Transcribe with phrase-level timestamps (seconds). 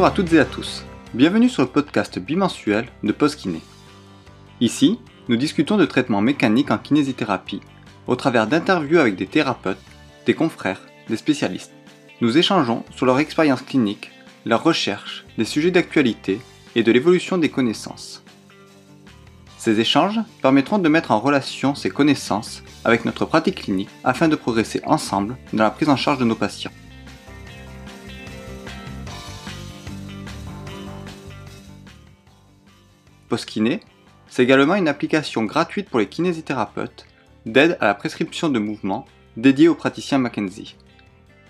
[0.00, 0.82] Bonjour à toutes et à tous.
[1.12, 3.60] Bienvenue sur le podcast bimensuel de Postkiné.
[4.62, 7.60] Ici, nous discutons de traitements mécaniques en kinésithérapie
[8.06, 9.76] au travers d'interviews avec des thérapeutes,
[10.24, 11.74] des confrères, des spécialistes.
[12.22, 14.10] Nous échangeons sur leur expérience clinique,
[14.46, 16.40] leurs recherches, des sujets d'actualité
[16.74, 18.24] et de l'évolution des connaissances.
[19.58, 24.36] Ces échanges permettront de mettre en relation ces connaissances avec notre pratique clinique afin de
[24.36, 26.72] progresser ensemble dans la prise en charge de nos patients.
[33.30, 33.78] Postkiné,
[34.26, 37.06] c'est également une application gratuite pour les kinésithérapeutes
[37.46, 40.74] d'aide à la prescription de mouvements dédiée aux praticiens Mackenzie.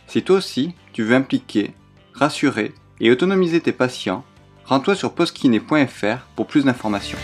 [0.06, 1.72] Si toi aussi tu veux impliquer,
[2.12, 4.24] rassurer et autonomiser tes patients,
[4.66, 7.18] rends-toi sur postkiné.fr pour plus d'informations.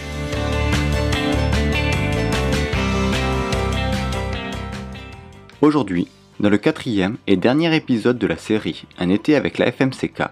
[5.60, 6.08] Aujourd'hui,
[6.40, 10.22] dans le quatrième et dernier épisode de la série Un été avec la FMCK,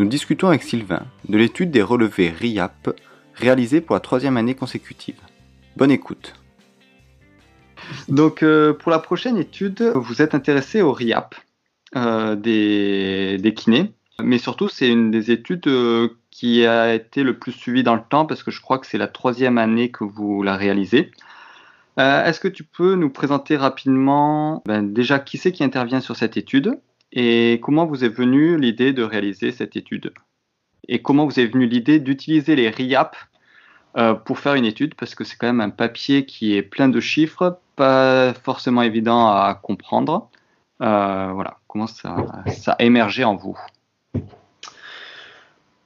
[0.00, 2.90] nous discutons avec Sylvain de l'étude des relevés RIAP
[3.34, 5.20] réalisée pour la troisième année consécutive.
[5.76, 6.34] Bonne écoute.
[8.08, 11.34] Donc euh, pour la prochaine étude, vous êtes intéressé au RIAP
[11.96, 17.38] euh, des, des, kinés, mais surtout c'est une des études euh, qui a été le
[17.38, 20.04] plus suivie dans le temps parce que je crois que c'est la troisième année que
[20.04, 21.10] vous la réalisez.
[21.98, 26.38] Est-ce que tu peux nous présenter rapidement ben, déjà qui c'est qui intervient sur cette
[26.38, 26.80] étude
[27.12, 30.14] et comment vous est venue l'idée de réaliser cette étude?
[30.88, 33.16] Et comment vous est venue l'idée d'utiliser les RIAP
[33.96, 34.94] euh, pour faire une étude?
[34.94, 39.28] Parce que c'est quand même un papier qui est plein de chiffres, pas forcément évident
[39.28, 40.28] à comprendre.
[40.80, 42.16] Euh, voilà, comment ça,
[42.66, 43.58] a émergé en vous?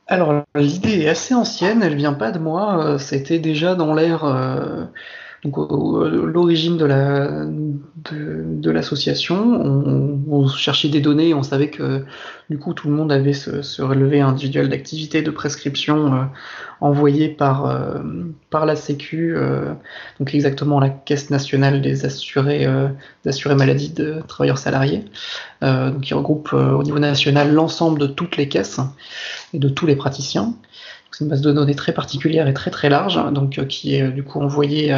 [0.09, 4.25] Alors l'idée est assez ancienne, elle vient pas de moi, c'était déjà dans l'ère
[5.45, 7.47] donc, l'origine de la
[8.11, 9.37] de, l'association,
[10.29, 12.05] on, cherchait des données, on savait que
[12.51, 16.23] du coup tout le monde avait ce, relevé individuel d'activité de prescription euh,
[16.81, 18.01] envoyé par euh,
[18.51, 19.73] par la Sécu, euh,
[20.19, 22.67] donc exactement la Caisse nationale des assurés
[23.25, 25.05] d'assurés maladie de travailleurs salariés,
[25.63, 28.81] donc qui regroupe au niveau national l'ensemble de toutes les caisses
[29.53, 30.55] et de tous les praticiens.
[31.17, 34.23] C'est une base de données très particulière et très très large, donc qui est du
[34.23, 34.93] coup envoyée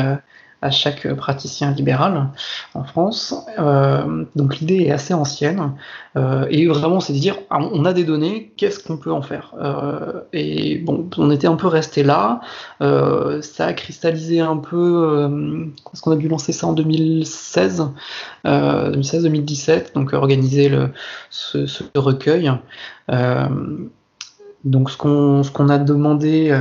[0.60, 2.30] à chaque praticien libéral
[2.74, 3.34] en France.
[3.58, 5.72] Euh, donc l'idée est assez ancienne
[6.16, 9.22] euh, et vraiment c'est de dire ah, on a des données, qu'est-ce qu'on peut en
[9.22, 12.40] faire euh, Et bon, on était un peu resté là.
[12.80, 15.30] ça a cristallisé un peu
[15.84, 17.84] parce qu'on a dû lancer ça en 2016,
[18.44, 20.90] 2016-2017, donc organiser le,
[21.30, 22.50] ce recueil.
[24.64, 26.52] Donc ce qu'on ce qu'on a demandé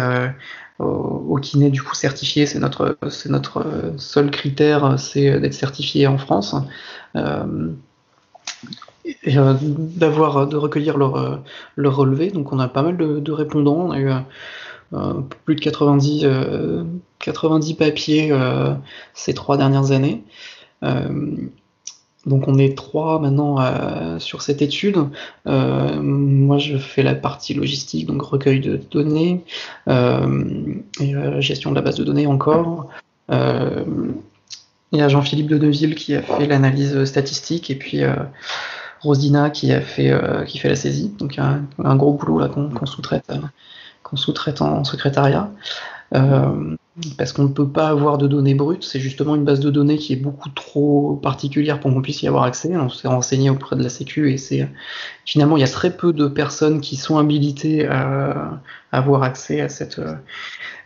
[0.79, 3.65] au, kiné du coup certifié, c'est notre, c'est notre
[3.97, 6.55] seul critère, c'est d'être certifié en France.
[7.15, 7.71] Euh,
[9.23, 11.41] et euh, d'avoir de recueillir leur,
[11.75, 12.29] leur relevé.
[12.29, 13.87] Donc on a pas mal de, répondants.
[13.87, 14.09] On a eu
[14.93, 15.13] euh,
[15.45, 16.27] plus de 90,
[17.19, 18.37] 90 papiers
[19.13, 20.23] ces trois dernières années.
[22.27, 24.97] Donc on est trois maintenant euh, sur cette étude.
[25.47, 29.43] Euh, moi je fais la partie logistique, donc recueil de données
[29.87, 32.89] euh, et gestion de la base de données encore.
[33.29, 33.35] il
[34.91, 38.01] y a Jean-Philippe de Neuville qui a fait l'analyse statistique et puis
[39.01, 40.11] Rosina qui fait
[40.63, 41.13] la saisie.
[41.17, 45.49] Donc un, un gros boulot là qu'on sous-traite en secrétariat.
[46.15, 46.75] Euh,
[47.17, 49.97] parce qu'on ne peut pas avoir de données brutes, c'est justement une base de données
[49.97, 52.75] qui est beaucoup trop particulière pour qu'on puisse y avoir accès.
[52.75, 54.67] On s'est renseigné auprès de la Sécu et c'est
[55.25, 58.59] finalement il y a très peu de personnes qui sont habilitées à,
[58.91, 59.99] avoir accès à cette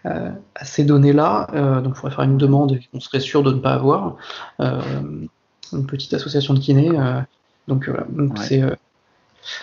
[0.05, 1.47] euh, à ces données-là.
[1.53, 4.17] Euh, donc il faudrait faire une demande qu'on serait sûr de ne pas avoir.
[4.59, 6.91] une petite association de kinés.
[7.69, 8.05] donc voilà,
[8.35, 8.63] c'est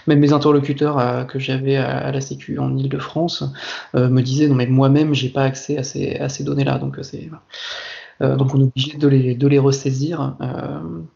[0.06, 3.44] même mes interlocuteurs euh, que j'avais à, la Sécu en Ile-de-France
[3.94, 6.98] euh, me disaient non mais moi-même j'ai pas accès à ces, à ces données-là donc
[6.98, 10.36] euh, donc on est obligé de les, de les ressaisir.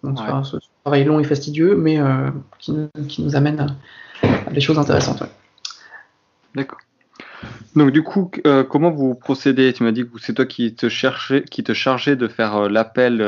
[0.05, 0.43] donc c'est un,
[0.85, 1.99] travail long et fastidieux mais
[2.59, 2.75] qui,
[3.09, 3.75] qui, nous amène
[4.23, 5.25] à, des choses intéressantes.
[6.55, 6.79] D'accord.
[7.75, 8.31] Donc du coup,
[8.69, 9.73] comment vous procédez?
[9.73, 13.19] Tu m'as dit que c'est toi qui te cherchais, qui te chargeais de faire l'appel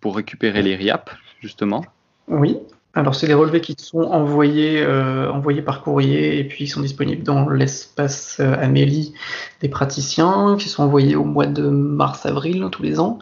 [0.00, 1.10] pour récupérer les RIAP,
[1.42, 1.84] justement.
[2.28, 2.56] Oui.
[2.94, 6.80] Alors, c'est les relevés qui sont envoyés, euh, envoyés par courrier et puis ils sont
[6.80, 9.14] disponibles dans l'espace euh, Amélie
[9.60, 13.20] des praticiens, qui sont envoyés au mois de mars-avril tous les ans,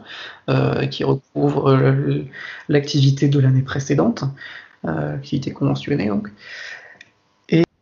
[0.49, 1.77] euh, qui recouvrent
[2.67, 4.23] l'activité de l'année précédente,
[5.21, 6.29] qui était conventionnée donc.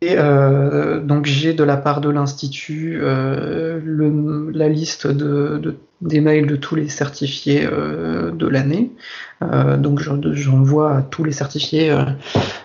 [0.00, 6.46] Et euh, donc j'ai de la part de l'Institut euh, la liste de, des mails
[6.46, 8.92] de tous les certifiés euh, de l'année.
[9.40, 11.96] donc j'envoie tous les certifiés,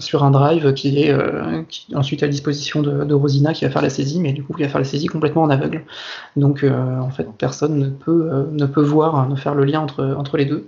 [0.00, 1.62] sur un drive qui est euh,
[1.94, 4.68] ensuite à disposition de, Rosina qui va faire la saisie, mais du coup qui va
[4.68, 5.84] faire la saisie complètement en aveugle.
[6.36, 10.14] Donc euh, en fait personne ne peut, ne peut voir, ne faire le lien entre,
[10.18, 10.66] entre les deux.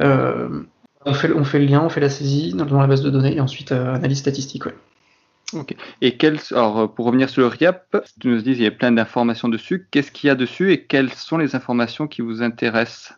[0.00, 3.36] on, fait, on fait le lien, on fait la saisie dans la base de données
[3.36, 4.64] et ensuite analyse statistique.
[5.52, 5.74] Ok.
[6.02, 8.92] Et quels, alors pour revenir sur le RIAP, tu nous dis qu'il y a plein
[8.92, 9.86] d'informations dessus.
[9.90, 13.14] Qu'est-ce qu'il y a dessus et quelles sont les informations qui vous intéressent?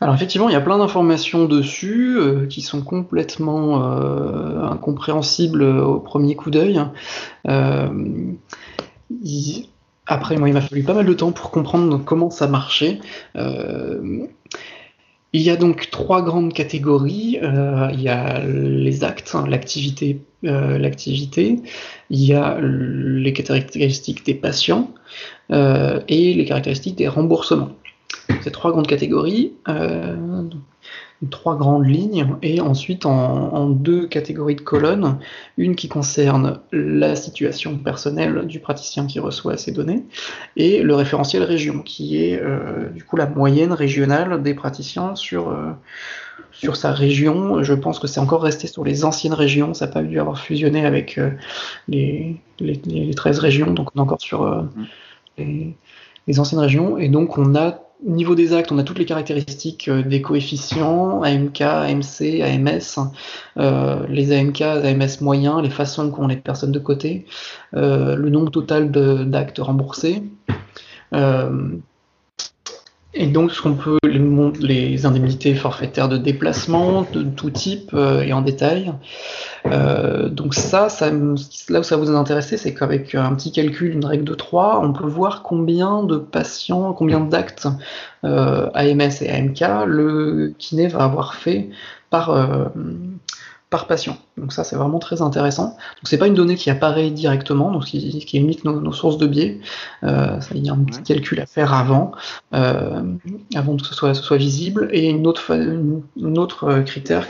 [0.00, 5.98] Alors effectivement, il y a plein d'informations dessus euh, qui sont complètement euh, incompréhensibles au
[5.98, 6.80] premier coup d'œil.
[7.48, 7.88] Euh,
[10.06, 13.00] après, moi, il m'a fallu pas mal de temps pour comprendre comment ça marchait.
[13.34, 14.28] il
[15.32, 17.38] y a donc trois grandes catégories.
[17.92, 21.60] il y a les actes, hein, l'activité, l'activité.
[22.10, 24.90] Il y a les caractéristiques des patients
[25.50, 27.72] et les caractéristiques des remboursements
[28.42, 30.16] ces trois grandes catégories, euh,
[31.30, 35.18] trois grandes lignes, et ensuite en, deux catégories de colonnes,
[35.56, 40.04] une qui concerne la situation personnelle du praticien qui reçoit ces données,
[40.56, 45.48] et le référentiel région, qui est euh, du coup la moyenne régionale des praticiens sur,
[45.48, 45.72] euh,
[46.52, 47.62] sur sa région.
[47.64, 50.38] Je pense que c'est encore resté sur les anciennes régions, ça n'a pas dû avoir
[50.38, 51.20] fusionné avec
[51.88, 54.86] les, les, 13 régions, donc on est encore sur mm.
[55.38, 55.74] les,
[56.28, 59.04] les anciennes régions, et donc on a au niveau des actes, on a toutes les
[59.04, 63.10] caractéristiques euh, des coefficients, AMK, AMC, AMS,
[63.56, 67.26] euh, les AMK, AMS moyens, les façons qu'ont les personnes de côté,
[67.74, 70.22] euh, le nombre total d'actes remboursés.
[73.14, 78.42] Et donc, ce qu'on peut, les, indemnités forfaitaires de déplacement de tout type et en
[78.42, 78.92] détail.
[79.66, 80.88] Euh, donc ça,
[81.68, 84.80] là où ça vous a intéressé, c'est qu'avec un petit calcul, une règle de 3,
[84.82, 87.68] on peut voir combien de patients, combien d'actes
[88.24, 91.70] euh, AMS et AMK le kiné va avoir fait
[92.10, 92.64] par, euh,
[93.70, 94.16] par patient.
[94.36, 95.68] Donc ça, c'est vraiment très intéressant.
[95.68, 99.60] Donc c'est pas une donnée qui apparaît directement, donc qui, qui nos, sources de biais.
[100.04, 102.12] Euh, il y a un petit calcul à faire avant,
[102.52, 104.88] avant que ce soit, ce soit visible.
[104.92, 107.26] Et une autre, une autre critère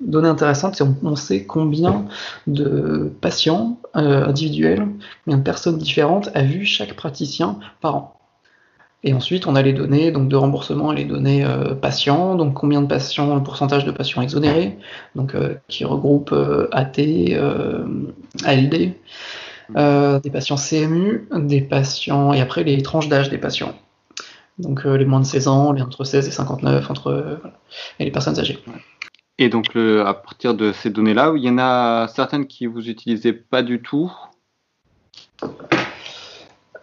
[0.00, 2.06] donnée intéressante, c'est on, sait combien
[2.46, 4.88] de patients euh, individuels,
[5.24, 8.19] combien de personnes différentes a vu chaque praticien par an.
[9.02, 12.54] Et ensuite, on a les données donc de remboursement et les données euh, patients, donc
[12.54, 14.76] combien de patients, le pourcentage de patients exonérés,
[15.14, 16.34] donc euh, qui regroupe
[16.72, 17.00] AT,
[18.44, 18.94] ALD,
[19.74, 23.74] des patients CMU, des patients et après les tranches d'âge des patients.
[24.58, 27.40] Donc les moins de 16 ans, les entre 16 et 59, entre
[27.98, 28.58] et les personnes âgées.
[29.38, 33.32] Et donc, à partir de ces données-là, il y en a certaines qui vous utilisez
[33.32, 34.12] pas du tout?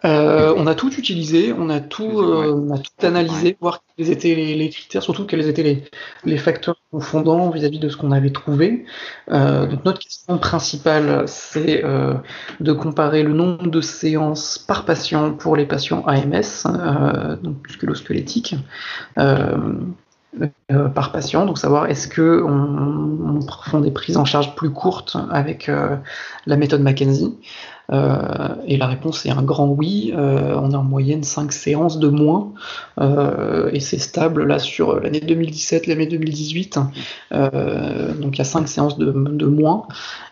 [0.04, 4.68] Euh, on a tout utilisé, on a tout, euh, tout analysé, voir quels étaient les,
[4.70, 5.82] critères, surtout quels étaient
[6.24, 8.84] les, facteurs confondants vis-à-vis de ce qu'on avait trouvé.
[9.30, 11.82] Euh, donc notre question principale, c'est
[12.60, 18.54] de comparer le nombre de séances par patient pour les patients AMS, donc musculo-squelettiques,
[20.70, 23.40] euh, par patient, donc savoir est-ce que on,
[23.72, 25.96] on, des prises en charge plus courtes avec euh,
[26.46, 27.34] la méthode Mackenzie.
[27.90, 30.12] Euh, et la réponse est un grand oui.
[30.14, 32.52] on a en moyenne 5 séances de moins
[33.00, 36.78] et c'est stable là sur l'année 2017, l'année 2018.
[37.30, 39.86] donc il y a 5 séances de, de, moins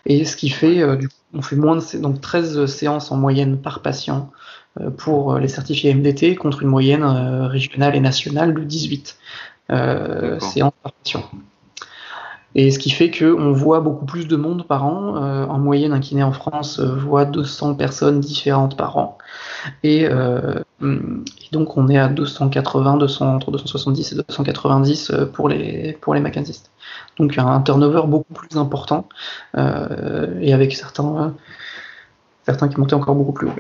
[0.05, 3.57] et ce qui fait du coup, on fait moins de donc 13 séances en moyenne
[3.57, 4.31] par patient
[4.99, 9.17] pour les certifiés MDT contre une moyenne régionale et nationale de 18
[9.71, 11.25] euh, séances par patient.
[12.55, 15.17] Et ce qui fait qu'on voit beaucoup plus de monde par an.
[15.17, 19.19] en moyenne, un kiné en France voit 200 personnes différentes par an.
[19.83, 20.09] Et,
[21.53, 26.23] donc on est à 280, 200, entre 270 et 290 pour les, pour les
[27.19, 29.07] Donc un turnover beaucoup plus important
[29.55, 31.35] et avec certains,
[32.47, 33.55] certains qui montaient encore beaucoup plus haut.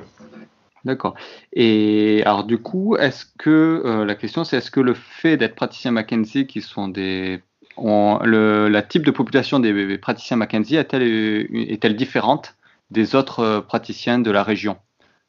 [0.86, 1.16] D'accord.
[1.52, 5.56] Et alors du coup, est-ce que euh, la question c'est est-ce que le fait d'être
[5.56, 7.42] praticien Mackenzie, qui sont des
[7.76, 12.54] le la type de population des praticiens Mackenzie est-elle est-elle différente
[12.92, 14.76] des autres euh, praticiens de la région?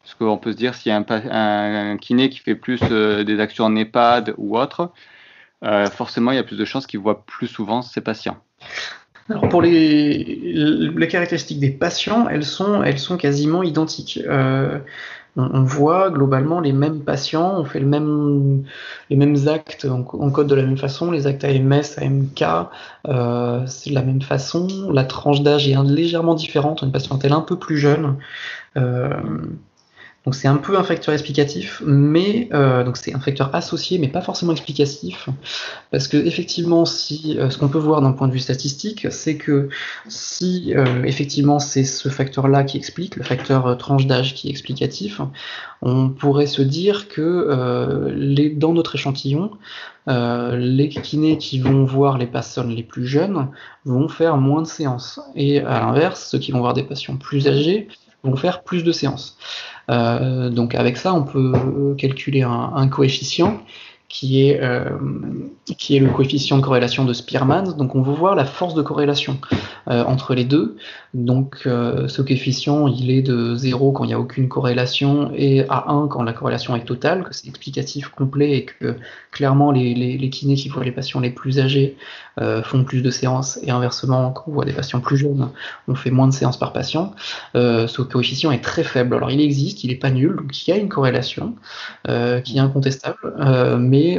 [0.03, 3.39] Parce qu'on peut se dire s'il y a un, kiné qui fait plus euh, des
[3.39, 4.91] actions en EHPAD ou autre,
[5.91, 8.37] forcément il y a plus de chances qu'il voit plus souvent ses patients.
[9.29, 14.21] Alors pour les, les, caractéristiques des patients, elles sont, elles sont quasiment identiques
[15.37, 18.65] on, voit globalement les mêmes patients, on fait les mêmes
[19.47, 22.43] actes, on, code de la même façon, les actes AMS, AMK,
[23.07, 27.41] euh, c'est de la même façon, la tranche d'âge est légèrement différente, une patientèle un
[27.41, 28.17] peu plus jeune.
[28.77, 29.09] Euh,
[30.27, 34.09] donc c'est un peu un facteur explicatif, mais euh, donc c'est un facteur associé, mais
[34.09, 35.29] pas forcément explicatif,
[35.89, 39.37] parce que effectivement, si euh, ce qu'on peut voir d'un point de vue statistique, c'est
[39.37, 39.69] que
[40.09, 45.21] si euh, effectivement c'est ce facteur-là qui explique, le facteur tranche d'âge qui est explicatif,
[45.81, 49.51] on pourrait se dire que dans notre échantillon,
[50.07, 53.47] les kinés qui vont voir les personnes les plus jeunes
[53.85, 57.47] vont faire moins de séances, et à l'inverse, ceux qui vont voir des patients plus
[57.47, 57.87] âgés
[58.23, 59.37] vont faire plus de séances.
[59.89, 63.61] Euh, donc avec ça, on peut calculer un coefficient
[64.09, 64.89] qui est, euh,
[65.77, 67.75] qui est le coefficient de corrélation de Spearman.
[67.75, 69.37] Donc on veut voir la force de corrélation
[69.89, 70.77] euh, entre les deux.
[71.13, 75.65] Donc euh, ce coefficient, il est de 0 quand il n'y a aucune corrélation et
[75.67, 78.95] à 1 quand la corrélation est totale, que c'est explicatif complet et que
[79.31, 81.97] clairement les, kinés qui voient les patients les plus âgés
[82.63, 85.49] font plus de séances et inversement quand on voit des patients plus jeunes,
[85.87, 87.13] on fait moins de séances par patient.
[87.55, 89.15] ce coefficient est très faible.
[89.15, 91.55] Alors il existe, il n'est pas nul, donc il y a une corrélation
[92.05, 93.17] qui est incontestable,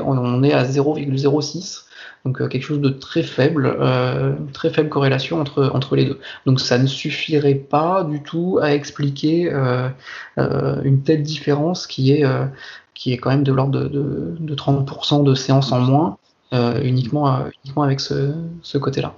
[0.04, 1.84] on, est à 0,06
[2.24, 6.20] donc euh, quelque chose de très faible, euh, très faible corrélation entre, entre les deux.
[6.46, 9.88] Donc ça ne suffirait pas du tout à expliquer euh,
[10.36, 12.24] une telle différence qui est,
[12.94, 16.18] qui est quand même de l'ordre de, de, 30% de séances en moins,
[16.82, 19.14] uniquement, uniquement avec ce, ce côté-là.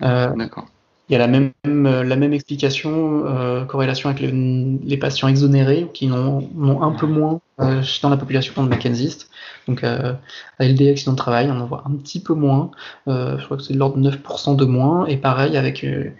[0.00, 0.66] D'accord.
[1.08, 6.10] Il y a la même, la même explication, euh, corrélation avec les, patients exonérés qui
[6.10, 9.26] ont, ont un peu moins euh, dans la population de Mackenzie.
[9.68, 10.14] Donc euh,
[10.58, 12.70] à LD accident de travail, on en voit un petit peu moins.
[13.08, 15.06] Euh, je crois que c'est de l'ordre de 9% de moins.
[15.06, 16.10] Et pareil avec euh,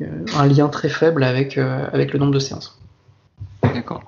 [0.00, 2.80] un lien très faible avec, avec le nombre de séances.
[3.62, 4.02] D'accord.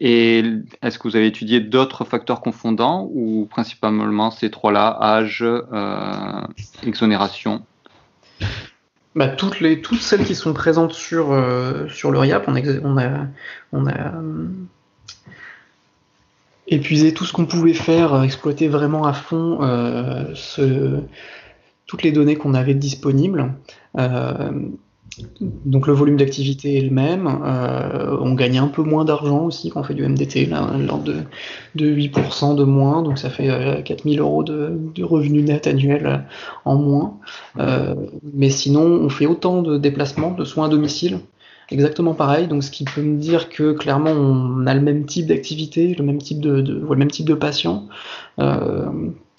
[0.00, 0.44] Et
[0.82, 5.44] est-ce que vous avez étudié d'autres facteurs confondants ou principalement ces trois-là, âge,
[6.84, 7.62] exonération?
[9.18, 12.60] Bah, toutes, les, toutes celles qui sont présentes sur, euh, sur le RIAP, on a,
[12.84, 13.26] on a,
[13.72, 14.46] on a euh,
[16.68, 19.58] épuisé tout ce qu'on pouvait faire, euh, exploiter vraiment à fond
[21.86, 23.54] toutes les données qu'on avait disponibles.
[25.40, 27.26] Donc le volume d'activité est le même.
[27.44, 31.16] Euh, on gagne un peu moins d'argent aussi quand on fait du MDT, l'ordre de,
[31.74, 36.24] de 8% de moins, donc ça fait 4000 euh, euros de, revenus net annuels
[36.64, 37.18] en moins.
[37.58, 37.94] Euh,
[38.34, 41.20] mais sinon, on fait autant de déplacements, de soins à domicile,
[41.70, 42.46] exactement pareil.
[42.46, 46.04] Donc ce qui peut me dire que clairement on a le même type d'activité, le
[46.04, 47.88] même type de, le même type de patient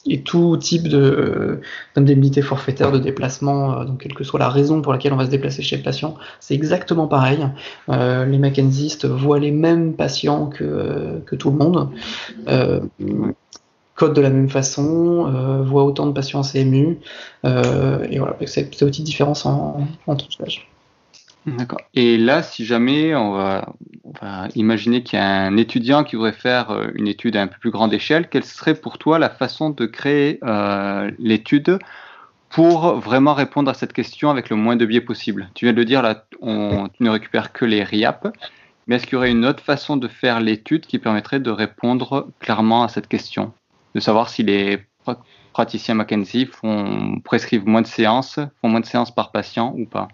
[0.09, 1.61] et tout type de
[1.95, 5.25] d'indemnité forfaitaire de déplacement, euh, donc quelle que soit la raison pour laquelle on va
[5.25, 7.47] se déplacer chez le patient, c'est exactement pareil.
[7.89, 11.89] Euh, les McKenzistes voient les mêmes patients que, que tout le monde,
[12.47, 12.79] euh,
[14.07, 16.99] de la même façon, euh, voient autant de patients en CMU,
[17.45, 20.69] euh, et voilà, c'est aussi différence en, en tranche
[21.57, 21.81] D'accord.
[21.93, 23.65] Et là, si jamais on va,
[24.55, 27.57] imaginer qu'il y a un étudiant qui voudrait faire euh, une étude à un peu
[27.59, 31.79] plus grande échelle, quelle serait pour toi la façon de créer euh, l'étude
[32.49, 35.49] pour vraiment répondre à cette question avec le moins de biais possible?
[35.53, 38.35] Tu viens de le dire, là, tu ne récupères que les RIAP,
[38.87, 42.27] mais est-ce qu'il y aurait une autre façon de faire l'étude qui permettrait de répondre
[42.39, 43.53] clairement à cette question?
[43.93, 44.79] De savoir si les
[45.53, 50.07] praticiens Mackenzie font, prescrivent moins de séances, font moins de séances par patient ou pas?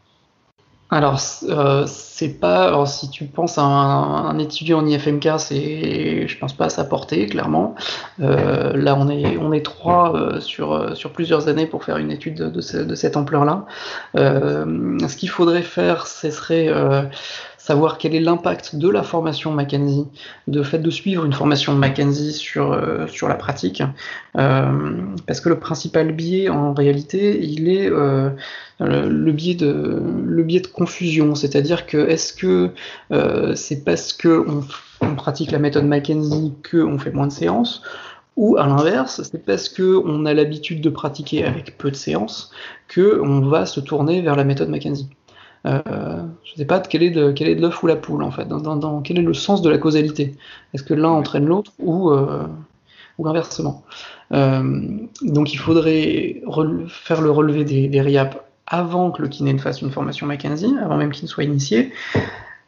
[0.91, 2.67] Alors, euh, c'est pas.
[2.67, 6.83] Alors, si tu penses à un, étudiant en IFMK, c'est, je pense pas à sa
[6.83, 7.73] portée, clairement.
[8.21, 12.11] Euh, là, on est, on est trois euh, sur, sur plusieurs années pour faire une
[12.11, 13.65] étude de, de cette ampleur-là.
[14.13, 16.69] ce qu'il faudrait faire, ce serait
[17.65, 20.05] savoir quel est l'impact de la formation McKenzie,
[20.47, 23.81] de fait de suivre une formation de McKenzie sur, euh, la pratique,
[24.37, 28.29] euh, parce que le principal biais en réalité, il est euh,
[28.79, 32.69] le, biais de, confusion, c'est-à-dire que est-ce que
[33.55, 34.45] c'est parce que
[35.01, 37.81] on, pratique la méthode McKenzie qu'on fait moins de séances
[38.35, 42.51] ou à l'inverse, c'est parce que on a l'habitude de pratiquer avec peu de séances
[42.87, 45.09] que on va se tourner vers la méthode McKenzie.
[45.65, 45.81] Euh,
[46.43, 48.31] je ne sais pas quel est de, quel est de l'œuf ou la poule en
[48.31, 50.35] fait, dans, quel est le sens de la causalité?
[50.73, 52.45] Est-ce que l'un entraîne l'autre ou, euh,
[53.17, 53.83] ou inversement?
[54.31, 54.89] Euh,
[55.21, 56.41] Donc il faudrait
[56.87, 60.75] faire le relevé des, des RIAP avant que le kiné ne fasse une formation McKenzie,
[60.83, 61.91] avant même qu'il ne soit initié,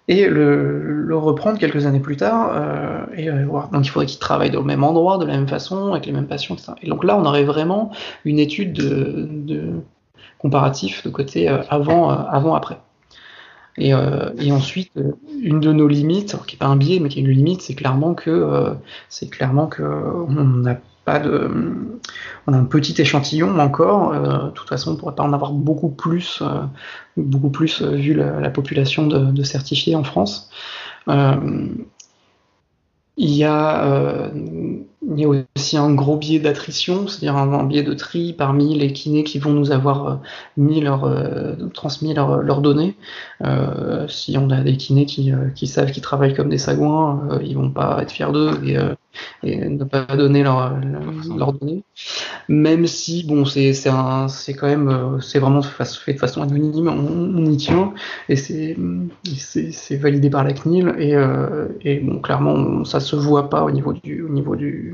[0.07, 2.51] et le, reprendre quelques années plus tard.
[2.53, 3.69] Euh, et euh, voir.
[3.69, 6.27] Donc il faudrait qu'il travaille au même endroit, de la même façon, avec les mêmes
[6.27, 6.73] patients, etc.
[6.81, 7.91] Et donc là, on aurait vraiment
[8.25, 9.81] une étude de, de
[10.37, 12.77] comparatif de côté avant, avant, après.
[13.77, 14.91] Et, euh, et, ensuite,
[15.41, 17.75] une de nos limites, qui n'est pas un biais, mais qui est une limite, c'est
[17.75, 18.73] clairement que euh,
[19.09, 21.49] c'est clairement que on n'a pas de,
[22.47, 24.13] on a un petit échantillon encore.
[24.13, 26.63] Euh, de toute façon, on ne pourrait pas en avoir beaucoup plus, euh,
[27.15, 30.49] beaucoup plus euh, vu la, la population de, de, certifiés en France.
[33.19, 34.29] Il y, a, euh,
[35.05, 38.93] il y a aussi un gros biais d'attrition, c'est-à-dire un, biais de tri parmi les
[38.93, 40.15] kinés qui vont nous avoir euh,
[40.57, 42.95] mis leur, euh, transmis leurs leur données.
[43.43, 47.55] Euh, si on a des kinés qui, qui savent qu'ils travaillent comme des sagouins, ils
[47.55, 48.77] vont pas être fiers d'eux et,
[49.43, 50.75] ne pas donner leurs
[51.35, 51.83] leur données.
[52.49, 53.73] Même si, bon, c'est
[54.53, 57.93] quand même, c'est vraiment fait de façon anonyme, on, on y tient
[58.29, 58.75] et c'est
[59.97, 64.29] validé par la CNIL et, bon, clairement, ça se voit pas au niveau du, au
[64.29, 64.86] niveau du,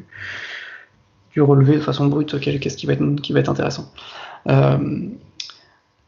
[1.34, 3.92] du relevé de façon brute, qu'est-ce qui va être, qui va être intéressant.
[4.50, 4.78] Euh,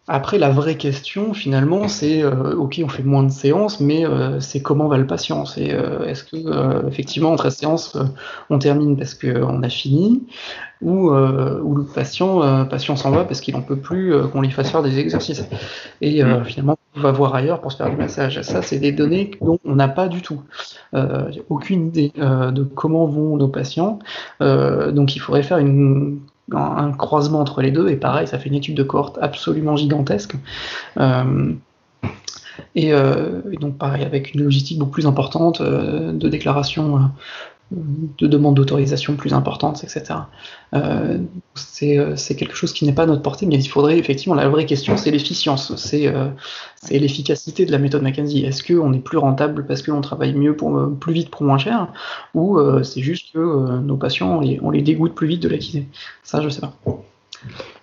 [0.08, 4.40] après, la vraie question, finalement, c'est euh, ok, on fait moins de séances, mais euh,
[4.40, 5.46] c'est comment va le patient?
[5.46, 5.76] C'est
[6.06, 7.98] est-ce que effectivement, entre séances,
[8.52, 10.28] on termine parce qu'on a fini,
[10.84, 14.70] ou, ou le patient, patient s'en va parce qu'il n'en peut plus qu'on lui fasse
[14.70, 15.44] faire des exercices.
[16.02, 18.42] Et finalement, on va voir ailleurs pour se faire du massage.
[18.42, 20.42] Ça, c'est des données dont on n'a pas du tout.
[20.94, 24.00] Euh, aucune idée euh, de comment vont nos patients.
[24.42, 26.20] Euh, donc il faudrait faire une,
[26.52, 27.90] un, croisement entre les deux.
[27.90, 30.36] Et pareil, ça fait une étude de cohorte absolument gigantesque.
[32.76, 37.10] Et, et, donc pareil, avec une logistique beaucoup plus importante de déclaration
[37.72, 40.20] de demandes d'autorisation plus importantes, etc.
[40.76, 41.18] Euh,
[41.82, 44.48] euh, c'est quelque chose qui n'est pas à notre portée, mais il faudrait effectivement, la
[44.50, 46.30] vraie question, c'est l'efficience, euh,
[46.76, 48.46] c'est l'efficacité de la méthode McKenzie.
[48.46, 51.88] Est-ce qu'on est plus rentable parce qu'on travaille mieux, plus vite pour moins cher,
[52.36, 55.88] ou c'est juste que nos patients, on les, dégoûte plus vite de la kiné?
[56.24, 56.74] Ça, je sais pas.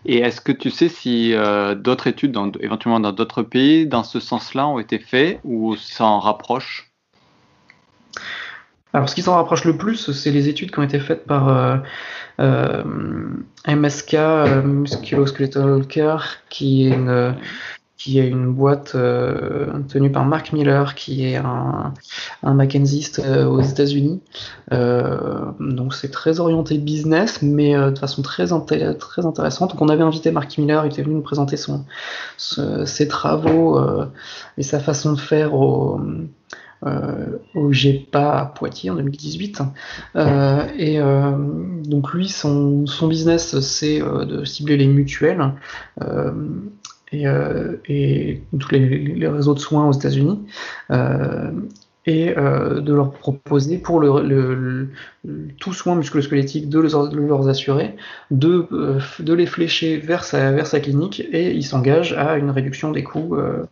[0.06, 1.34] Et est-ce que tu sais si
[1.76, 6.92] d'autres études, éventuellement dans d'autres pays, dans ce sens-là, ont été faites ou s'en rapprochent?
[8.92, 11.48] Alors, ce qui s'en rapproche le plus, c'est les études qui ont été faites par
[11.48, 11.76] euh,
[12.40, 12.82] euh,
[13.66, 17.34] MSK, euh, Musculoskeletal Care, qui est une,
[17.96, 18.92] qui est une boîte
[19.88, 21.94] tenue par Mark Miller, qui est un,
[22.42, 24.20] un aux États-Unis.
[24.70, 28.46] donc, c'est très orienté business, mais de façon très,
[28.98, 29.70] très intéressante.
[29.70, 31.56] Donc, on avait invité Mark Miller, il était venu nous présenter
[32.36, 33.80] ses travaux
[34.58, 35.98] et sa façon de faire au
[37.54, 39.62] au GEPA à Poitiers en 2018.
[40.16, 41.32] Euh, et euh,
[41.84, 45.52] donc lui, son, son business, c'est de cibler les mutuelles
[47.12, 47.24] et,
[47.88, 50.40] et, tous les, les, réseaux de soins aux États-Unis
[52.06, 54.88] et euh, de leur proposer pour le, le,
[55.24, 57.94] le tout soin musculosquelettique de, de leurs assurés
[58.30, 62.50] de, euh, de les flécher vers sa, vers sa clinique et ils s'engagent à une
[62.50, 63.64] réduction des coûts euh,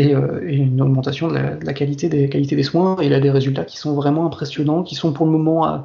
[0.00, 2.96] euh, et, une augmentation de la, qualité, des, soins.
[3.00, 5.78] Et il a des résultats qui sont vraiment impressionnants, qui sont pour le moment euh,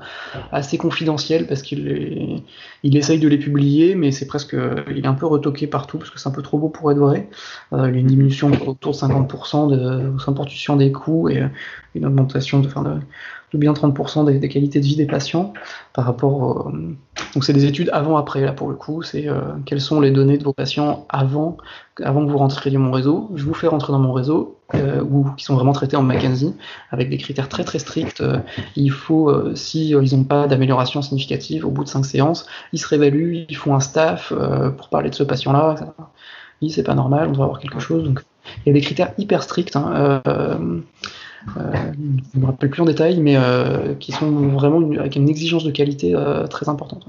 [0.51, 2.41] assez confidentiels parce qu'il
[2.83, 4.55] il essaye de les publier, mais c'est presque,
[4.91, 6.99] il est un peu retoqué partout parce que c'est un peu trop beau pour être
[6.99, 7.29] vrai.
[7.73, 11.43] Euh, il y a une diminution autour de 50% de 50% des coûts et
[11.95, 12.99] une augmentation de, enfin de,
[13.55, 15.53] de bien 30% des, qualités de vie des patients
[15.93, 16.71] par rapport.
[17.33, 19.01] Donc c'est des études avant-après là pour le coup.
[19.01, 21.57] C'est euh, quelles sont les données de vos patients avant,
[22.03, 23.29] avant que vous rentriez dans mon réseau?
[23.35, 26.55] Je vous fais rentrer dans mon réseau euh, ou qui sont vraiment traités en McKenzie
[26.89, 28.21] avec des critères très très stricts.
[28.21, 28.39] Euh,
[28.75, 32.79] il faut euh, si ils n'ont pas d'amélioration significative au bout de cinq séances, ils
[32.79, 34.33] se réévaluent, ils font un staff
[34.77, 35.75] pour parler de ce patient-là.
[36.61, 38.03] Oui, c'est pas normal, on doit avoir quelque chose.
[38.03, 38.23] Donc
[38.65, 39.75] il y a des critères hyper stricts.
[39.75, 40.21] Hein,
[41.47, 45.63] je ne me rappelle plus en détail, mais euh, qui sont vraiment avec une exigence
[45.63, 47.07] de qualité euh, très importante.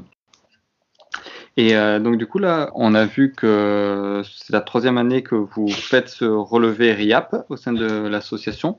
[1.58, 5.68] Et donc du coup là, on a vu que c'est la troisième année que vous
[5.68, 8.76] faites ce relevé RIAP au sein de l'association.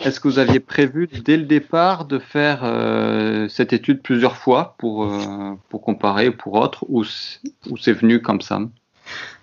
[0.00, 4.74] Est-ce que vous aviez prévu dès le départ de faire euh, cette étude plusieurs fois
[4.78, 8.60] pour, euh, pour comparer pour autre ou, c'est venu comme ça?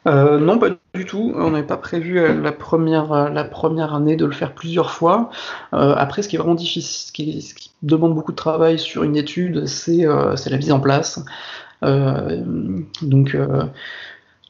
[0.07, 1.33] Euh, non, pas du tout.
[1.35, 5.29] On n'avait pas prévu la première, la première année de le faire plusieurs fois.
[5.73, 7.11] après, ce qui est vraiment difficile, ce
[7.53, 11.23] qui, demande beaucoup de travail sur une étude, c'est la mise en place.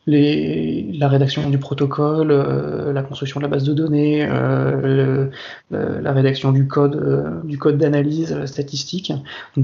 [0.07, 5.27] La rédaction du protocole, euh, la construction de la base de données, euh,
[5.71, 9.11] la rédaction du code, euh, du code d'analyse statistique.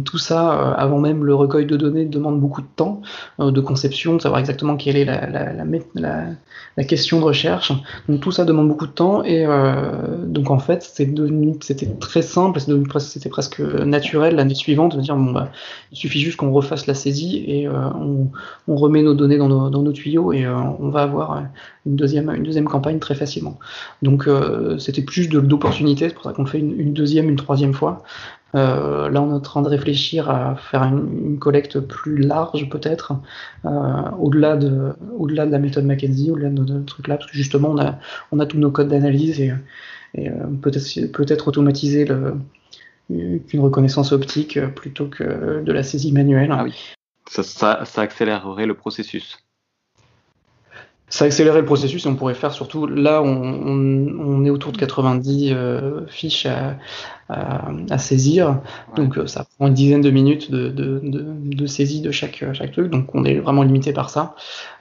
[0.03, 3.01] Tout ça, avant même le recueil de données, demande beaucoup de temps
[3.39, 7.71] de conception, de savoir exactement quelle est la, question de recherche.
[8.10, 9.45] Donc tout ça demande beaucoup de temps et
[10.25, 12.60] donc en fait c'est devenu, c'était très simple,
[12.99, 15.49] c'était presque naturel l'année suivante de dire bon bah,
[15.91, 18.29] il suffit juste qu'on refasse la saisie et on,
[18.67, 21.46] remet nos données dans nos tuyaux euh, on va avoir
[21.86, 23.60] une deuxième, une deuxième campagne très facilement.
[24.02, 28.04] Donc euh, c'était plus d'opportunités, c'est pour ça qu'on fait une, deuxième, une troisième fois.
[28.56, 33.13] Euh, là, on est en train de réfléchir à faire une, collecte plus large, peut-être,
[33.63, 37.76] au-delà de, au-delà de la méthode McKenzie, au-delà de notre truc là, parce que justement,
[38.32, 39.52] on a, tous nos codes d'analyse et,
[40.62, 42.06] peut-être, peut-être automatiser
[43.10, 46.52] qu'une reconnaissance optique plutôt que de la saisie manuelle.
[46.52, 46.65] Ah
[47.30, 49.42] ça accélérerait le processus
[51.13, 55.52] ça accélérait le processus et on pourrait faire surtout là on, est autour de 90
[55.54, 56.47] euh, fiches
[57.30, 58.62] à, saisir.
[58.95, 62.89] Donc euh, ça prend une dizaine de minutes de, saisie de chaque, chaque truc.
[62.89, 64.34] Donc on est vraiment limité par ça.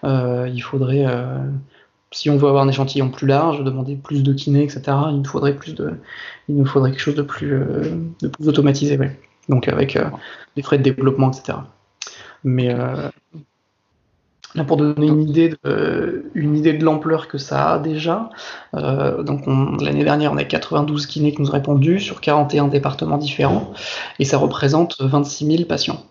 [0.05, 1.05] Euh, il faudrait
[2.13, 5.25] si on veut avoir un échantillon plus large demander plus de kinés etc il nous
[5.25, 5.95] faudrait plus de
[6.49, 7.51] il nous faudrait quelque chose de plus
[8.21, 8.99] de plus automatisé
[9.49, 9.99] donc avec
[10.57, 11.59] des frais de développement etc
[12.45, 12.75] mais
[14.55, 18.29] Là, pour donner une idée de, une idée de l'ampleur que ça a déjà,
[18.75, 19.47] euh, donc
[19.81, 23.73] l'année dernière, on a 92 kinés qui nous ont répondu sur 41 départements différents,
[24.19, 26.05] et ça représente 26 000 patients.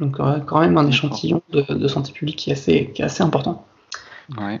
[0.00, 3.22] Donc euh, quand même un échantillon de, santé publique qui est assez, qui est assez
[3.22, 3.64] important.
[4.38, 4.60] Ouais.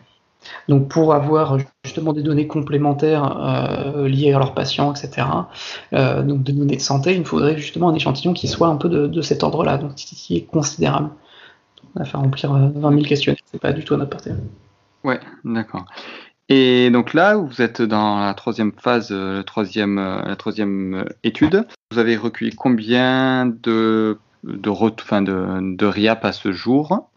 [0.68, 5.26] Donc pour avoir justement des données complémentaires euh, liées à leurs patients, etc.,
[5.92, 8.88] euh, donc des données de santé, il faudrait justement un échantillon qui soit un peu
[8.88, 11.10] de, de cet ordre-là, donc qui est considérable
[11.94, 14.32] on a fait remplir 20 euh, 000 questionnaires, c'est pas du tout à notre portée.
[15.02, 15.84] Ouais, d'accord.
[16.48, 21.04] Et donc là, vous êtes dans la troisième phase, euh, la troisième, euh, la troisième
[21.22, 21.66] étude.
[21.90, 27.08] Vous avez recueilli combien de, de, de, de RIAP à ce jour?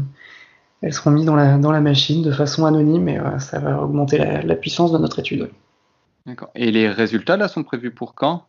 [0.82, 4.18] elles seront mises dans la, dans la machine de façon anonyme et ça va augmenter
[4.18, 5.50] la, la puissance de notre étude.
[6.26, 6.50] D'accord.
[6.54, 8.46] Et les résultats là sont prévus pour quand?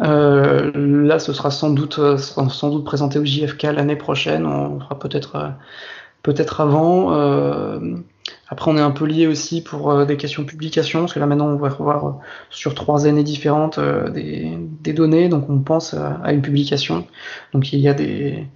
[0.00, 4.46] Euh, là, ce sera sans doute, euh, sans doute présenté au JFK l'année prochaine.
[4.46, 5.48] On fera peut-être, euh,
[6.22, 7.10] peut-être avant.
[8.48, 11.26] après, on est un peu lié aussi pour des questions de publication, parce que là
[11.26, 12.18] maintenant, on va revoir
[12.50, 17.06] sur trois années différentes des, des, données, donc on pense à une publication.
[17.52, 18.46] Donc il y a des,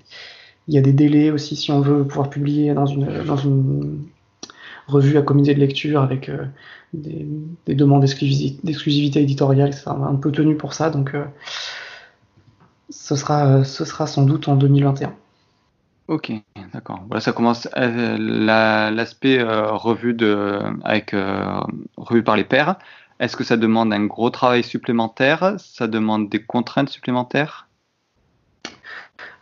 [0.68, 4.04] il y a des délais aussi si on veut pouvoir publier dans une, dans une
[4.88, 6.30] revue à comité de lecture avec
[6.96, 11.24] des, demandes d'exclusivité éditoriale, c'est un peu tenu pour ça, donc euh,
[12.90, 15.14] ce, sera, ce sera sans doute en 2021.
[16.08, 16.32] Ok,
[16.72, 17.02] d'accord.
[17.08, 18.16] Voilà, ça commence euh,
[18.90, 21.14] l'aspect euh, revue de, avec
[21.96, 22.76] revue par les pairs.
[23.18, 25.54] Est-ce que ça demande un gros travail supplémentaire?
[25.58, 27.65] Ça demande des contraintes supplémentaires?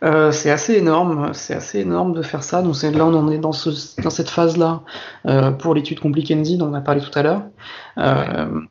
[0.03, 2.61] Euh, c'est assez énorme, c'est assez énorme de faire ça.
[2.61, 3.69] Donc là, on en est dans, ce,
[4.01, 4.81] dans cette phase-là
[5.25, 7.43] euh, pour l'étude Compliquenzy dont on a parlé tout à l'heure.
[7.97, 8.61] Euh,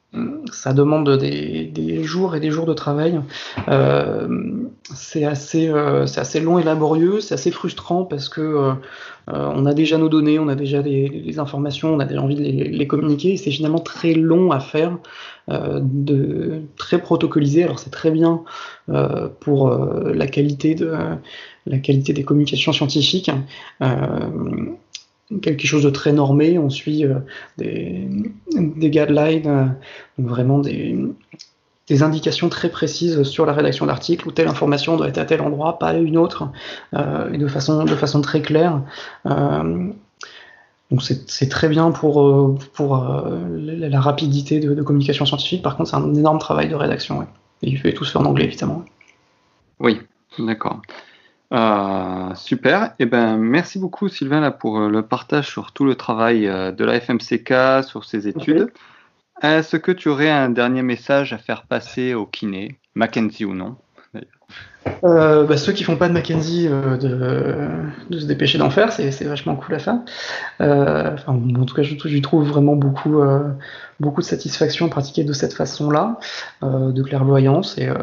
[0.52, 3.20] ça demande des, jours et des jours de travail.
[3.68, 4.28] Euh,
[4.94, 8.72] c'est assez, euh, c'est assez long et laborieux, c'est assez frustrant parce que
[9.26, 12.42] on a déjà nos données, on a déjà des, informations, on a déjà envie de
[12.42, 13.32] les, les communiquer.
[13.32, 14.98] Et c'est finalement très long à faire,
[16.76, 17.64] très protocolisé.
[17.64, 18.42] Alors c'est très bien
[19.40, 20.92] pour la qualité de
[21.66, 23.30] la qualité des communications scientifiques
[25.40, 26.58] quelque chose de très normé.
[26.58, 27.18] On suit euh,
[27.58, 28.08] des,
[28.56, 29.66] guidelines, euh,
[30.18, 30.98] vraiment des,
[32.02, 35.78] indications très précises sur la rédaction d'articles où telle information doit être à tel endroit,
[35.78, 36.48] pas à une autre,
[36.94, 38.80] et de façon, de façon très claire.
[39.26, 45.62] donc c'est très bien pour, pour la rapidité de, communication scientifique.
[45.62, 47.22] Par contre, c'est un énorme travail de rédaction.
[47.62, 48.82] Et il fait tout faire en anglais, évidemment.
[49.78, 50.00] Oui,
[50.38, 50.80] d'accord.
[51.54, 52.90] Euh, super.
[52.98, 56.72] Eh ben, merci beaucoup, Sylvain, là, pour euh, le partage sur tout le travail euh,
[56.72, 58.72] de la FMCK, sur ses études.
[59.40, 63.76] Est-ce que tu aurais un dernier message à faire passer au kiné, Mackenzie ou non
[65.02, 69.74] bah, ceux qui font pas de Mackenzie, de, se dépêcher d'en faire, c'est vachement cool
[69.74, 69.98] à faire.
[70.60, 73.22] en tout cas, je, trouve vraiment beaucoup,
[73.98, 76.18] beaucoup de satisfaction à pratiquer de cette façon-là,
[76.62, 77.94] de clairvoyance et euh,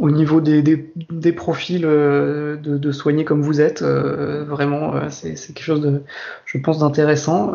[0.00, 5.80] au niveau des, profils euh, de, soignés comme vous êtes, euh, vraiment, c'est quelque chose
[5.82, 6.02] de,
[6.46, 7.52] je pense, d'intéressant.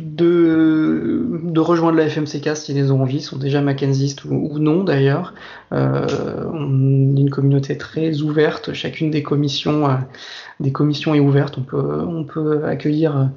[0.00, 5.34] de, rejoindre la FMCK si ils ont envie, sont déjà Mackenzistes ou, non d'ailleurs.
[5.70, 9.88] on est une communauté très ouverte, chacune des commissions,
[10.58, 13.30] des commissions est ouverte, on peut accueillir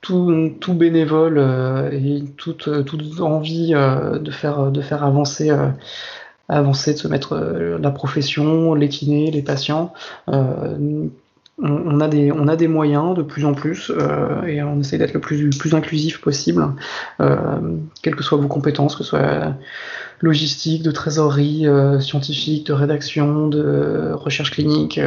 [0.00, 5.68] tout, tout bénévole euh, et toute, toute envie euh, de, faire, de faire avancer, euh,
[6.48, 9.92] avancer, de se mettre la profession, les kinés, les patients.
[11.62, 13.92] On, a des, moyens de plus en plus
[14.46, 16.66] et on essaie d'être le plus, plus inclusif possible,
[18.02, 19.54] quelles que soient vos compétences, que ce soit
[20.20, 21.66] logistique, de trésorerie,
[22.00, 24.98] scientifique, de rédaction, de recherche clinique.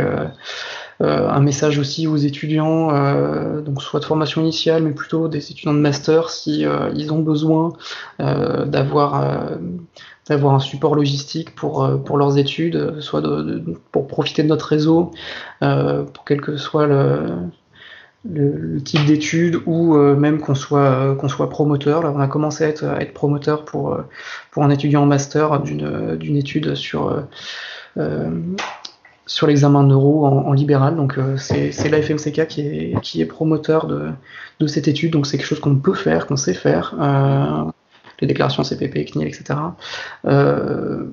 [1.02, 5.52] Euh, un message aussi aux étudiants, euh, donc soit de formation initiale, mais plutôt des
[5.52, 7.74] étudiants de master, si euh, ils ont besoin
[8.20, 9.58] d'avoir
[10.30, 13.22] d'avoir un support logistique pour, pour leurs études, soit
[13.92, 15.12] pour profiter de notre réseau,
[15.60, 17.36] pour quel que soit le,
[18.30, 22.04] le, type d'études ou même qu'on soit, qu'on soit promoteur.
[22.04, 23.98] Là, on a commencé à être, à être promoteur pour,
[24.52, 27.26] pour un étudiant en master d'une étude sur
[29.26, 30.96] sur l'examen neuro en, en, libéral.
[30.96, 34.12] Donc euh, c'est la FMCK qui est, qui est promoteur de,
[34.68, 35.12] cette étude.
[35.12, 36.96] Donc c'est quelque chose qu'on peut faire, qu'on sait faire.
[37.00, 37.70] Euh,
[38.22, 39.60] les déclarations CPP, CNIL, etc.
[40.26, 41.04] Euh,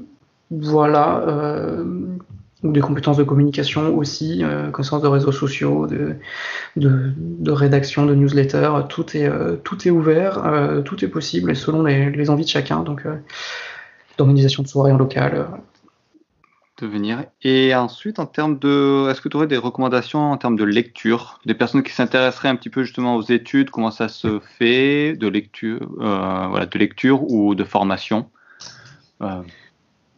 [0.51, 1.25] voilà.
[1.27, 1.85] Euh,
[2.62, 6.16] des compétences de communication aussi, connaissances de réseaux sociaux, de,
[6.77, 9.31] de, de, rédaction, de newsletter, tout est,
[9.64, 10.42] tout est ouvert,
[10.85, 12.81] tout est possible et selon les, les envies de chacun.
[12.81, 13.07] Donc,
[14.18, 15.46] d'organisation de soirées en local,
[16.87, 17.25] venir.
[17.43, 21.40] Et ensuite, en termes de, est-ce que tu aurais des recommandations en termes de lecture,
[21.47, 25.29] des personnes qui s'intéresseraient un petit peu justement aux études, comment ça se fait, de
[25.29, 28.31] lecture, euh, voilà, de lecture ou de formation?
[29.23, 29.43] Euh,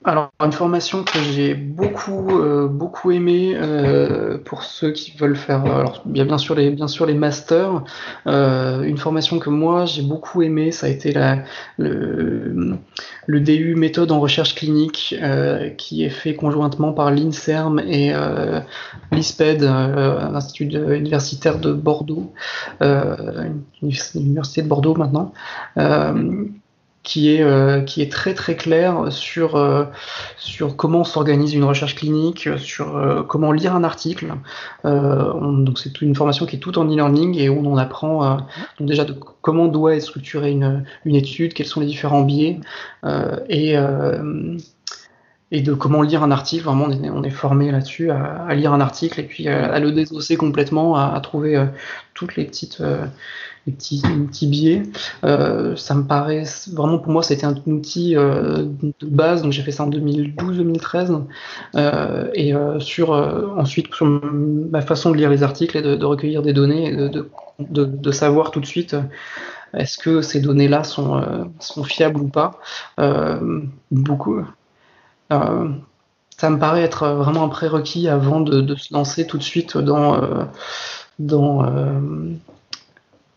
[0.04, 5.64] alors, une formation que j'ai beaucoup, euh, beaucoup aimé euh, pour ceux qui veulent faire,
[5.64, 7.84] alors bien, bien sûr les, bien sûr les masters.
[8.26, 11.44] Euh, une formation que moi j'ai beaucoup aimé, ça a été la,
[11.78, 12.76] le,
[13.26, 15.14] le DU méthode en recherche clinique,
[15.78, 18.12] qui est fait conjointement par l'Inserm et
[19.12, 22.32] l'ISPED, l'Institut universitaire de Bordeaux,
[22.80, 25.32] l'université de Bordeaux maintenant
[27.02, 29.84] qui est, euh, qui est très très clair sur, euh,
[30.36, 34.32] sur comment s'organise une recherche clinique, sur euh, comment lire un article.
[34.84, 38.36] donc c'est une formation qui est toute en e-learning et où on apprend
[38.78, 39.04] donc déjà
[39.40, 42.60] comment doit être structurée une, une étude, quels sont les différents biais
[43.48, 43.76] et
[45.54, 46.64] et de comment lire un article.
[46.64, 50.96] Vraiment, on est, formé là-dessus à, lire un article et puis à, le désosser complètement,
[50.96, 51.62] à trouver
[52.14, 52.82] toutes les petites
[53.66, 54.82] les petits, petits biais.
[55.24, 59.62] Euh, ça me paraît vraiment pour moi c'était un outil euh, de base donc j'ai
[59.62, 61.22] fait ça en 2012-2013
[61.76, 66.42] euh, et sur ensuite sur ma façon de lire les articles et de, de recueillir
[66.42, 67.28] des données et de,
[67.60, 68.96] de, de, savoir tout de suite
[69.74, 71.22] est-ce que ces données là sont,
[71.60, 72.52] sont fiables ou pas.
[73.90, 74.44] Beaucoup.
[75.30, 80.48] Ça me paraît être vraiment un prérequis avant de, se lancer tout de suite dans
[81.18, 81.62] dans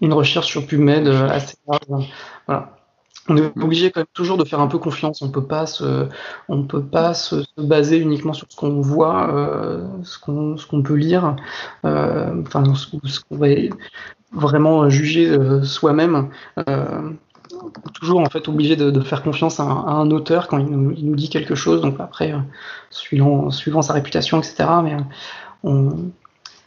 [0.01, 2.09] une recherche sur PubMed euh, assez large.
[2.47, 2.75] Voilà.
[3.27, 5.21] On est obligé quand même toujours de faire un peu confiance.
[5.23, 6.07] On peut pas se,
[6.47, 11.35] on peut pas se, baser uniquement sur ce qu'on voit, euh, ce qu'on, peut lire,
[11.85, 13.47] euh, enfin ce, qu'on va
[14.31, 16.29] vraiment juger euh, soi-même.
[17.93, 21.09] Toujours en fait obligé de, faire confiance à à un, auteur quand il nous, il
[21.09, 21.81] nous, dit quelque chose.
[21.81, 22.35] Donc après,
[22.91, 24.65] suivant, suivant sa réputation, etc.
[24.83, 24.97] Mais
[25.63, 26.11] on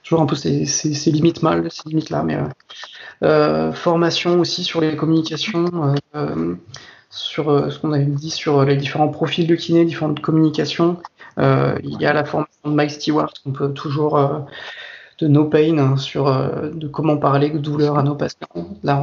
[0.09, 2.23] toujours un peu ces, limites mal, ces limites là.
[2.23, 2.39] Mais
[3.23, 5.67] euh, formation aussi sur les communications,
[6.15, 6.55] euh,
[7.11, 10.97] sur euh, ce qu'on avait dit sur les différents profils de kiné, différentes communications.
[11.39, 14.19] il y a la formation de Mike Stewart qu'on peut toujours
[15.27, 18.47] No Pain hein, sur euh, de comment parler de douleur à nos patients.
[18.85, 19.01] Là,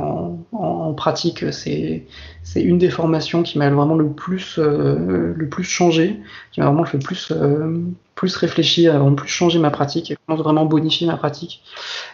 [0.54, 2.06] en, pratique, c'est
[2.44, 6.22] c'est une des formations qui m'a vraiment le plus euh, le plus changé,
[6.54, 7.82] qui m'a vraiment fait plus euh,
[8.16, 11.62] plus réfléchir, vraiment plus changer ma pratique, et vraiment bonifier ma pratique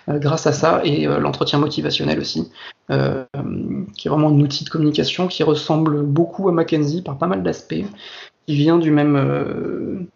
[0.08, 2.52] grâce à ça et l'entretien motivationnel aussi,
[2.90, 7.44] qui est vraiment un outil de communication qui ressemble beaucoup à Mackenzie par pas mal
[7.44, 7.86] d'aspects,
[8.48, 10.08] qui vient du même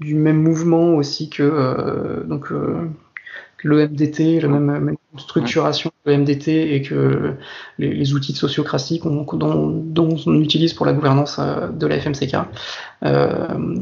[0.00, 2.52] du même mouvement aussi que donc
[3.62, 7.34] le MDT, la même, structuration que le MDT et que
[7.78, 9.26] les, outils de sociocratie dont,
[10.26, 12.36] on utilise pour la gouvernance euh, de la FMCK.
[13.04, 13.76] Euh,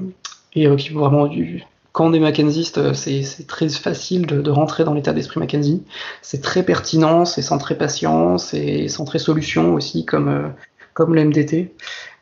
[0.54, 1.62] et euh, qui vraiment du,
[1.92, 5.82] quand on est Mackenziste, c'est très facile de, rentrer dans l'état d'esprit Mackenzie.
[6.22, 10.52] C'est très pertinent, c'est centré patience et centré solution aussi, comme,
[10.94, 11.74] comme le MDT.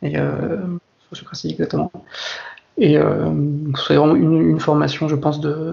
[0.03, 0.15] Et,
[1.11, 1.91] sociocratie, exactement.
[2.79, 5.73] Et c'est vraiment une, formation, je pense, de,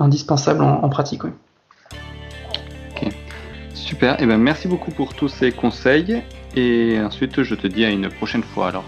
[0.00, 1.24] indispensable en, pratique.
[1.24, 3.08] Ok,
[3.74, 4.14] super.
[4.14, 6.22] Et eh ben, merci beaucoup pour tous ces conseils.
[6.56, 8.84] Et ensuite, je te dis à une prochaine fois alors.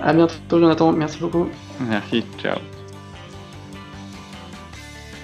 [0.00, 0.92] À bientôt, Jonathan.
[0.92, 1.48] Merci beaucoup.
[1.88, 2.24] Merci.
[2.38, 2.58] Ciao.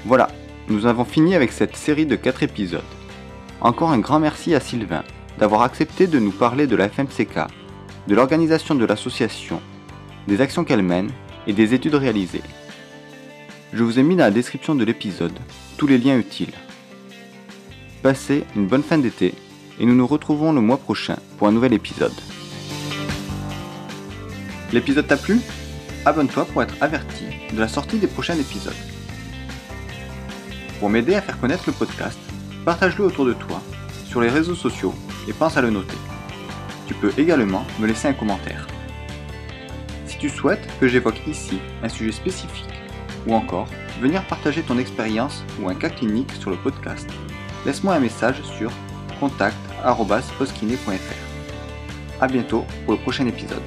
[0.05, 0.29] Voilà,
[0.69, 2.81] nous avons fini avec cette série de 4 épisodes.
[3.61, 5.03] Encore un grand merci à Sylvain
[5.39, 7.47] d'avoir accepté de nous parler de la FMCK,
[8.07, 9.61] de l'organisation de l'association,
[10.29, 11.11] des actions qu'elle mène
[11.47, 12.43] et des études réalisées.
[13.71, 15.39] Je vous ai mis dans la description de l'épisode
[15.77, 16.55] tous les liens utiles.
[18.03, 19.35] Passez une bonne fin d'été
[19.79, 22.15] et nous nous retrouvons le mois prochain pour un nouvel épisode.
[24.73, 25.41] L'épisode t'a plu?
[26.07, 28.73] Abonne-toi pour être averti de la sortie des prochains épisodes.
[30.81, 32.19] Pour m'aider à faire connaître le podcast,
[32.65, 33.61] partage-le autour de toi,
[34.07, 34.95] sur les réseaux sociaux
[35.29, 35.99] et pense à le noter.
[36.87, 38.67] Tu peux également me laisser un commentaire.
[40.07, 42.78] Si tu souhaites que j'évoque ici un sujet spécifique
[43.29, 43.69] ou encore
[44.01, 47.09] venir partager ton expérience ou un cas clinique sur le podcast,
[47.65, 48.73] laisse-moi un message sur
[49.21, 52.21] contact.postkiné.fr.
[52.21, 53.63] A bientôt pour le prochain épisode.